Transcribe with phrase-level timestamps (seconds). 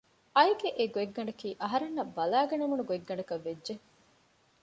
[0.37, 3.73] އަިގެ އެ ގޮތްގަނޑަކީ އަހަރެންނަށް ބަލައިގަނެވުނު ގޮތްގަނޑަކަށް ވެއްޖެ